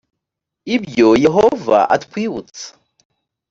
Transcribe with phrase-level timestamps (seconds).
[0.75, 2.65] ibyo yehova atwibutsa